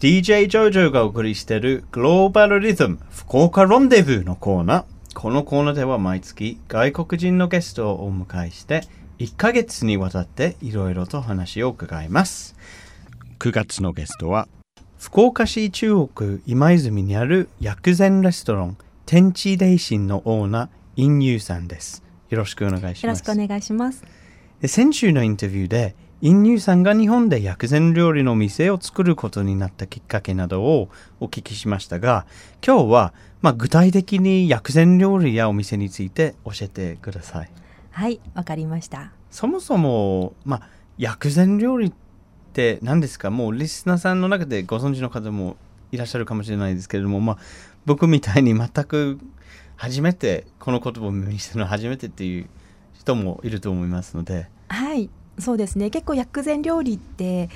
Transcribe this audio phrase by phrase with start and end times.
[0.00, 4.84] DJ ジョジョがお送りしているグローバルリズム福岡ロンデブーのコーナー。
[5.12, 8.80] このコーナーでは毎月外国人のゲストをお迎えして
[9.18, 12.56] 1ヶ月にわたっていろいろと話を伺います。
[13.40, 14.48] 9月のゲストは
[14.98, 22.02] 福岡市中央区今泉にある薬膳レストラン天地霊心のオーナーインユーさんです。
[22.30, 23.02] よろしくお願いします。
[23.02, 24.02] よろしくお願いします。
[24.62, 32.26] で先週のインタビューでインニューさんが日本で薬膳料理の店を作ることになったきっかけなどをお聞きしましたが
[32.62, 37.50] 今日は、まあ、具体的に薬膳料理やお店について教えてください。
[37.90, 39.12] はい、わかりました。
[39.30, 41.92] そもそも、まあ、薬膳料理っ
[42.52, 43.30] て何ですか？
[43.30, 45.56] もうリスナーさんの中でご存知の方も
[45.90, 47.38] いらっしゃるかもしれないですけれども、まあ、
[47.86, 49.18] 僕みたいに全く
[49.76, 52.46] 初めてこの言葉を耳にしたのは初めてっていう
[52.92, 54.48] 人もいると思いますので。
[54.68, 55.08] はい、
[55.40, 55.90] そうですね。
[55.90, 57.48] 結構薬膳料理って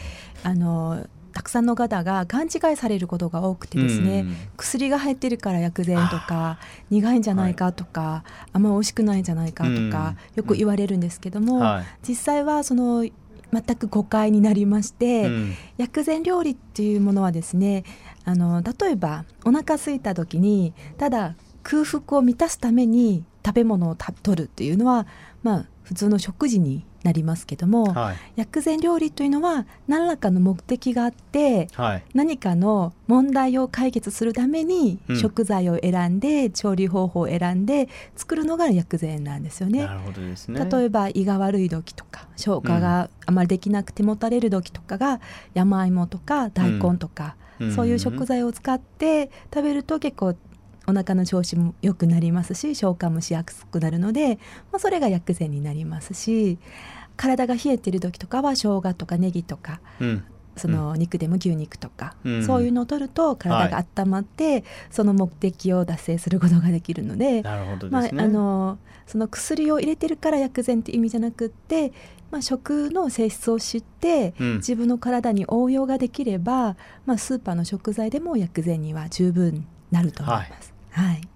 [0.42, 4.36] あのたくさんの方が勘違いされることが多くてですね、うん。
[4.56, 6.58] 薬が入ってるから薬膳とか
[6.90, 11.84] 苦いんじゃないかとか、あんま美味しくないんじゃないかとか、よく言われるんですけども、はい。
[12.08, 13.04] 実際はその
[13.52, 15.54] 全く誤解になりまして、うん。
[15.76, 17.84] 薬膳料理っていうものはですね
[18.24, 25.06] あの例えばお腹空いた時にただ空腹を満たすために食べ物をた取るっていうのは
[25.42, 28.16] まあ普通の食事になりますけども、はい。
[28.36, 32.04] 薬膳料理というのは何らかの目的があってはい。
[32.14, 35.16] 何かの問題を解決するためにうん。
[35.18, 39.86] 食材を選んで、調理方法を選んで作るのが薬膳なんですよね。
[39.86, 39.94] な。
[39.94, 40.64] るほどですね。
[40.64, 45.20] 例えば胃が悪い時とか消化があまりできなくてもたれる時とかが
[45.52, 47.72] 山芋とか大根とか、うん。
[47.72, 50.34] そういう食材を使って食べると結構
[50.86, 54.36] お腹の調子も良くなりますし消化もしやすくなるので、
[54.70, 56.58] まあ、それが薬膳になりますし
[57.16, 60.24] 体が冷えてる時とかは生姜とかネギとかうん。
[60.56, 62.44] その肉でも牛肉とか、うん。
[62.44, 68.08] そういうのを取ると体が温まって、その目的を達成することができるので、まあ。
[68.16, 71.92] あのその薬を入れてるから薬膳って意味じゃなくって、
[72.30, 74.56] まあ、食の性質を知って、うん。
[74.56, 80.48] 自分の体に応用ができれば、まあ、スーパーの食材でも薬膳には十分なると思います。
[80.48, 80.73] はい、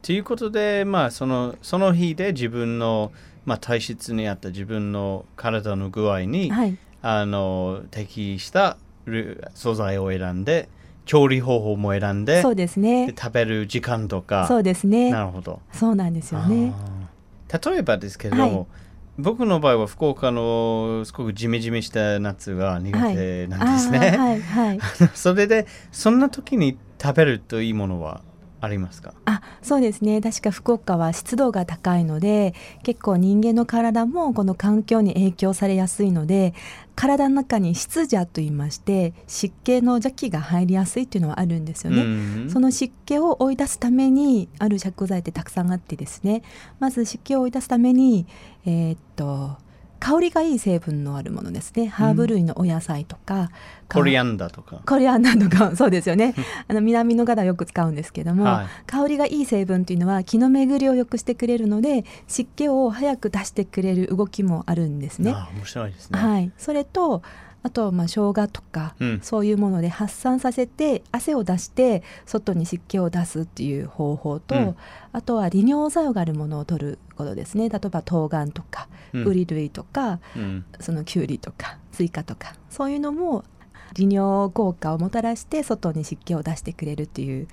[0.03, 3.13] ということで、まあ、そのその日で自分の、
[3.45, 10.69] まあ、体質に合った自分の体の具合に、はい、あの適したる素材を選んで
[11.07, 13.15] 調理方法も選んでそうですねで。
[13.19, 15.11] 食べる時間とかそうですね。
[15.11, 15.61] なるほど。
[15.73, 16.73] そうなんですよね。
[17.65, 18.67] 例えばですけれども、はい
[19.19, 24.17] 僕の場合は福岡のすごくジメジメした夏が苦手なんですね。
[24.17, 24.79] はい、はい。
[25.13, 28.21] それでそんな時に食べるといいものは？
[28.61, 29.15] ありますか？
[29.25, 30.21] あそうですね。
[30.21, 36.55] 確か福岡は湿度が高いので結構人間の体もこの環境に影響されやすいので
[36.97, 42.03] 体の中に湿邪といいまして湿気の邪気が入りやすいっていうのはあるんですよね。
[42.03, 42.05] う
[42.47, 42.51] ん。
[42.51, 46.43] その湿気を追い出すためにある食材ってたくさんあってですね。
[46.81, 48.27] まず湿気を追い出すために
[48.67, 49.57] えーっと
[50.01, 51.87] 香りがいい成分のあるものですね。
[51.87, 53.51] ハーブ類のお野菜とか、
[53.89, 54.81] コリアンダーとか。
[54.87, 55.75] コリアンダーとか。
[55.77, 56.35] そうですよね。
[56.69, 58.67] あの南の方はよく使うんですけども、はい。
[58.87, 65.33] 香りがいい成分というのは気の巡りを良くしてくれるので湿気を早く出してくれる動きもあるんですね。
[65.35, 66.19] あ面白いですね。
[66.19, 67.23] はい、それと
[67.69, 74.77] あとまあ生姜とか、うんそういうもので発散させて汗を出して外に湿気を出すっていう方法と、うん
[75.13, 83.45] あとは利尿作用があるものを取ることですね例えば冬瓜とかうんウリ類とか、うんそのキュウリとかスイカとかそういうのも
[83.95, 87.49] 利尿効果をもたらして外に湿気を出してくれるっていう、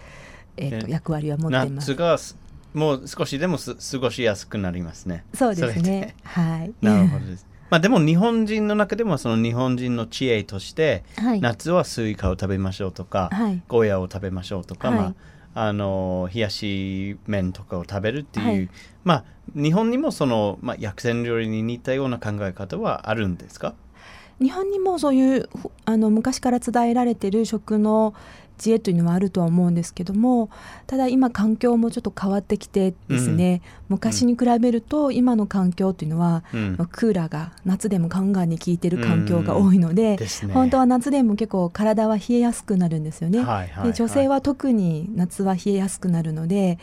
[0.58, 2.36] えーとえ役割は持っています
[2.74, 5.24] もう少しでもす過ごしやすくなりますね。
[5.34, 6.14] そうですね。
[6.26, 6.74] はい。
[6.86, 7.48] なるほどです。
[7.70, 11.42] まあでも日本人の中でもその日本人の知恵として、はい。
[11.42, 13.62] 夏はスイカを食べましょうとか、はい。
[13.68, 15.16] ゴーヤを食べましょうとか、はいま
[15.56, 18.70] あ、あの冷やし麺とかを食べるっていう、はい
[19.04, 19.24] まあ
[19.56, 23.76] 日本にもその、まあ、薬膳料理に似たような考え方はあるんですか？
[24.42, 28.16] 日本にもそういうほあの昔から伝えられてる食の
[28.58, 30.50] 知恵というのはあるとは思うんですけども
[30.88, 40.54] ただ今環境もちょっと変わってきてですね、昔に比べると今の環境というのは、うんまあクーラーが夏でもガンガンに効いてる環境が多いので,、ですね。
[40.54, 43.40] 本当は夏でも結構体は冷えやすくなるんですよね。
[43.40, 46.80] はいはいで女性は特に夏は冷えやすくなるので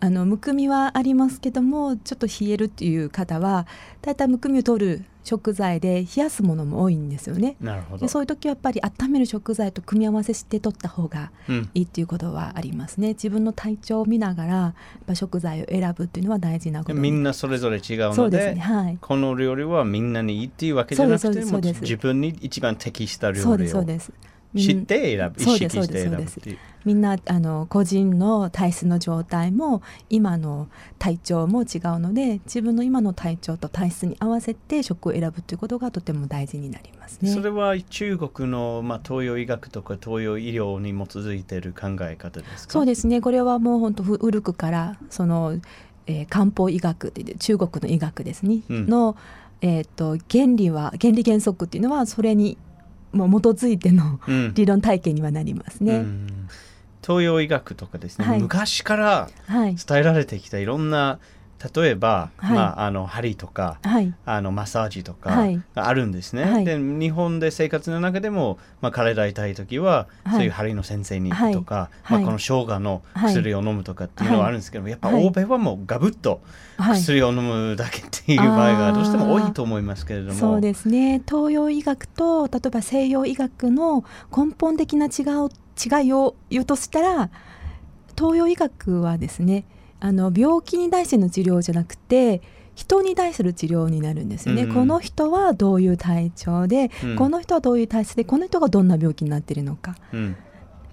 [0.00, 3.66] あのむくみはありますけどもちょっと冷えるっていう方は
[4.02, 7.56] だいたいむくみを取る食材で冷やすものも多いんですよね。
[7.60, 8.02] なるほど。
[8.02, 8.08] で。
[8.08, 11.70] そういう時はやっぱり温める食材と組み合わせして取った方がうん。
[11.74, 13.08] いいっていうことはありますね。
[13.08, 18.60] 自分の体調を見ながらやっぱ食材を選ぶっていうのは大事なことみんなそれぞれ違うのでそうですね。
[18.60, 18.98] はい。
[19.00, 23.84] この料理はみんなにいいっていうわけじゃなくてそうですそうですもう自分に一番適した料理を
[24.56, 30.68] 知って選ぶ意識して選ぶっていうみんなあの個人の体質の状態も今の
[30.98, 37.30] 体調も違うので自分の今の体調と体質に合わせて食を選ぶということがとても大事になりますね。
[37.30, 42.72] それは中国の、まあ、東洋医学とか東洋医療に基づいている考え方ですか？
[42.72, 43.20] そうですね。
[43.20, 45.58] これはもう本当古くからその、
[46.06, 48.86] えー漢方医学って言って中国の医学ですね、うん。
[48.88, 49.16] の、
[49.60, 52.56] えー、と原理は原理原則っていうのはそれに
[53.12, 54.54] もう基づいてのうん。
[54.54, 55.96] 理論体系にはなりますね。
[55.96, 56.48] うん。
[57.02, 58.40] 東洋医学とかですね、はい。
[58.40, 59.76] 昔からはい。
[59.76, 61.18] 伝えられてきたいろんな
[61.74, 62.56] 例えば、はい。
[62.56, 64.14] まあ、あの針とかはい。
[64.24, 65.60] あのマッサージとかはい。
[65.74, 66.64] があるんですね、はい。
[66.64, 70.34] で日本で生活の中でも、まあ、体痛い時は、はい。
[70.36, 76.40] そういう針の先生に行くとか、まあ、この生姜の薬を飲むとかっていうのはあるんですけど、やっぱはい欧米はもうガブッと
[76.78, 77.00] はい。
[77.00, 81.20] 薬を飲むだけっていう場合がどうしても多いと思いますけれども、そうですね。
[81.28, 84.04] 東洋医学と例えば西洋医学の
[84.34, 85.50] 根本的な違う
[85.82, 87.30] 違いを言うとしたら
[88.16, 89.64] 東洋医学はですね
[90.00, 92.42] あの病気に対しての治療じゃなくて
[92.74, 94.74] 人に対する治療になるんですよね、うん。
[94.74, 97.16] この人はどういう体調で、うん。
[97.16, 99.96] この人はどういう体質でこの人がどんな病気になっているのか。
[100.12, 100.36] うん。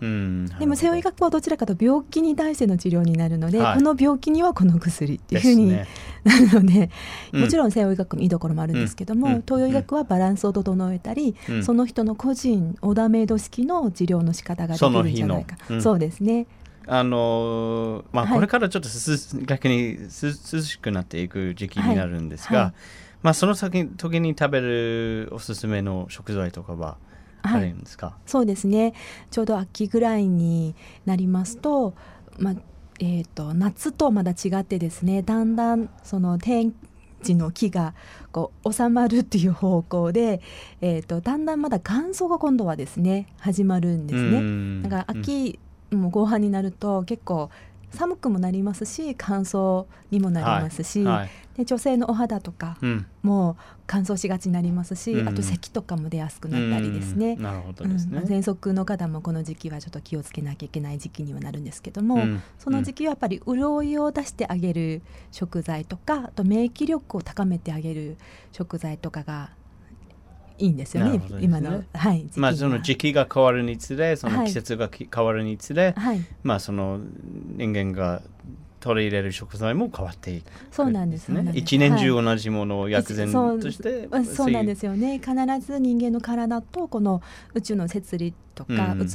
[0.02, 0.46] うん。
[0.60, 3.76] でも西洋医学はどちらかというと病気に対しての治療になるので、はい。
[3.78, 5.86] この病気にはこの薬っていうふうにな
[6.40, 6.90] るので、
[7.32, 7.42] うん。
[7.42, 9.34] もちろん西洋医学のいいところもあるんですけども、うん。
[9.36, 9.42] うん。
[9.44, 11.64] 東洋医学はバランスを整えたり、うん。
[11.64, 15.56] その人の個人オーダーメイド式の治療の仕方ができるんじゃないか。
[15.70, 15.82] うん。
[15.82, 16.48] そうですね
[16.88, 18.36] あのーまあ、はい。
[18.36, 18.90] これからちょっと
[19.46, 22.74] 逆にす涼しくなっていく時期になるんですが、
[23.22, 26.98] まあ、その時時に食べるおすすめの食材とかは
[27.44, 27.70] あはい。
[27.70, 28.94] るんですか、そうですね。
[29.32, 30.76] ちょうど秋ぐらいに
[31.06, 31.94] なりますと,、
[32.40, 32.56] まあ
[33.00, 36.74] えー、と夏とまだ違ってですねだんだんその天
[37.22, 37.94] 地の木が
[38.32, 40.42] こう収まるっていう方向で、
[40.82, 44.40] えー、とだんだんまだ乾燥が今度はですね始まるんですね。
[44.40, 44.82] ん。
[44.84, 45.60] だから秋、
[45.92, 47.50] もう後半になると結構
[47.92, 53.08] 寒くもなりますし乾燥にもなりますし、はいで女性のお肌とかうん。
[53.24, 53.58] も
[53.88, 55.28] 乾燥しがちになりますし、うん。
[55.28, 57.34] あと咳とかも出やすくなったりですね。
[57.34, 57.42] うん。
[57.42, 58.16] なるほどうんですね。
[58.16, 62.44] まあ喘息の方もこの時期はちょっと気をつけなきゃいけない時期にはなるんですけども、うん。
[62.60, 65.02] その時期はやっぱり潤いを出してあげる
[65.32, 68.18] 食材とかあと免疫力を高めてあげる
[68.52, 69.50] 食材とかが
[70.60, 71.22] いいんですよねね。
[71.40, 76.22] 今の、はい、まあ、その時期が変わるにつれそのはい季節がき変わるにつれ、はい。
[76.44, 77.00] まあその
[77.56, 78.22] 人間が
[78.80, 80.52] 取り入れる食材も変わっていく。
[80.72, 85.20] そうなんですそうなんです一年中同じものを薬膳そうとして、まあそうなんですすよね。
[85.20, 87.22] 必ず人間の体とこの
[87.54, 89.08] 宇宙の摂理とか、うん。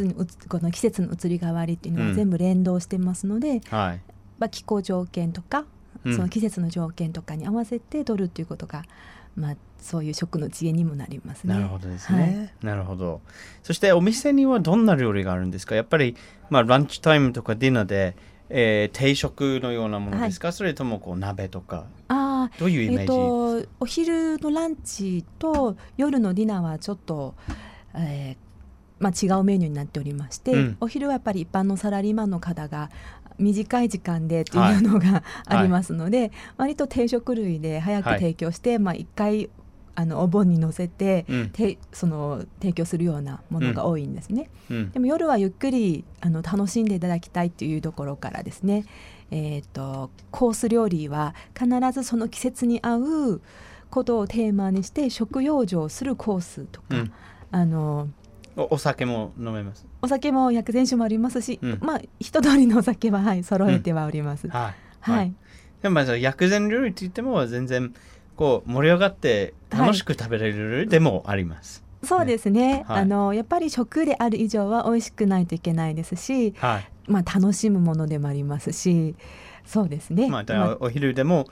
[0.49, 2.09] この季節の移り変わりっていうのうん。
[2.11, 4.01] は全部連動してますので、はい。
[4.39, 5.65] まあ、気候条件とか、
[6.05, 6.17] うん。
[6.17, 8.85] その季節の条件とかに合わせて取るっていうことが、
[9.35, 11.55] まあ、そういう食の知恵にもなりますね。
[11.55, 13.21] なるほどですね、なるほど。
[13.63, 15.75] そしてお店にはどんな料理があるんですか？
[15.75, 16.17] やっぱり、
[16.51, 18.17] まあ、ランチタイムとかディナーで、
[18.51, 21.87] えー定食のようなものですか、それともこう鍋とか。
[22.09, 27.35] ああどういうイメージ、えっと、お昼のランチと夜のディナーはちょっと、
[27.95, 28.53] えー
[28.99, 30.77] まあ、違うメニューになっておりまして、うん。
[30.81, 32.91] お昼はやっぱり一般のサラリーマンの方が
[33.39, 39.51] 短い時間でっていうのが ありますので、割と定食類で早くはい提供して、まあ、1回
[39.95, 41.51] あのお盆に乗せて、うん。
[41.51, 44.51] てその提供するようなものが多いんですね。
[44.71, 44.91] うん。
[44.91, 48.85] でも夜はゆっくりあの楽しんでいただきたいっていうところからですね、
[49.31, 53.43] えー、とコース料理は必ずその季節に合う
[53.91, 57.13] ことをテーマにして食用上するコースとか、うん。
[57.51, 58.09] あの
[58.57, 59.87] おお酒も飲めます。
[60.03, 61.79] お酒も薬膳酒もありますし、うん。
[61.81, 64.49] まあ一通りのお酒は、はい、揃えてはおります。
[64.49, 64.75] はい。
[65.01, 65.35] はい、
[65.83, 67.95] でもまあ薬膳料理って言っても全然
[68.37, 71.83] こう盛り上がって楽しく食べれる料理でもあります。
[72.05, 73.01] そうですね、はい。
[73.03, 76.89] あのやっぱり食である以上は美味しくないといけないですし、はい。
[77.09, 79.17] まあ、楽しむものでもありますし
[79.65, 80.29] そうですね。
[80.29, 81.47] まあ、お昼でも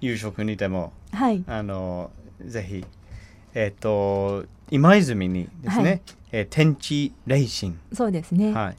[0.00, 1.44] 夕食にでもはい。
[1.46, 2.10] あの
[2.44, 2.84] ぜひ
[3.54, 6.02] えっ、と今泉にですね、はい
[6.32, 8.52] えー天地霊神、そうですね。
[8.52, 8.76] はい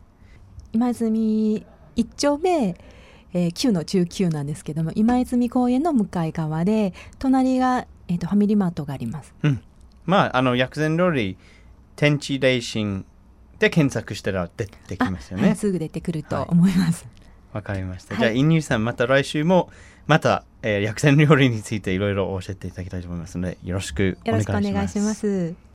[0.74, 2.76] 今泉一丁目、
[3.34, 9.34] えー、9の19なんですけども今泉公園の向かい側で隣が、えー、とファミリーマートがあります
[10.04, 11.38] まああの薬膳料理
[11.96, 13.06] 天地霊神
[13.60, 15.48] で検索したら出てきますよね。
[15.48, 17.06] はい、すぐ出てくると思います、
[17.54, 18.16] わかりました。
[18.16, 19.70] はいじゃあ、インニューさん、また来週も、
[20.08, 24.52] また、えー薬膳料理についていろいろ教えていただきたいと思いますので、よろしくおよ願いします。
[24.52, 25.75] ろしくお願いします。